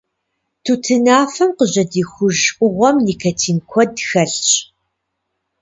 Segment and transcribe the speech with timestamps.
[0.63, 4.41] Тутынафэм къыжьэдихуж Ӏугъуэм никотин куэд хэлъщ.